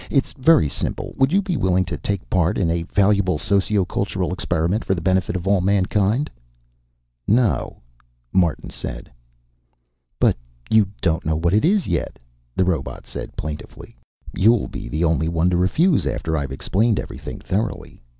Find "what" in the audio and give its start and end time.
11.37-11.53